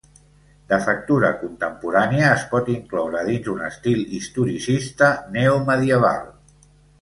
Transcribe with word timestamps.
De 0.69 0.77
factura 0.85 1.27
contemporània, 1.41 2.31
es 2.37 2.45
pot 2.53 2.71
incloure 2.77 3.21
dins 3.27 3.51
un 3.53 3.61
estil 3.67 4.01
historicista 4.21 5.11
neomedieval. 5.37 6.27